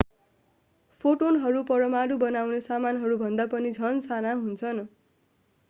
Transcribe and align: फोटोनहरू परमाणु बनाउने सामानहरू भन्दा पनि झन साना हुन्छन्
फोटोनहरू 1.03 1.61
परमाणु 1.67 2.17
बनाउने 2.23 2.61
सामानहरू 2.61 3.17
भन्दा 3.17 3.47
पनि 3.53 3.73
झन 3.73 3.99
साना 4.07 4.33
हुन्छन् 4.39 4.83